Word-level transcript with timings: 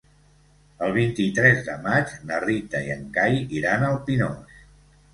El 0.85 0.95
vint-i-tres 0.95 1.61
de 1.69 1.77
maig 1.85 2.17
na 2.31 2.41
Rita 2.49 2.83
i 2.89 2.93
en 2.97 3.07
Cai 3.21 3.41
iran 3.63 3.89
al 3.93 4.05
Pinós. 4.11 4.63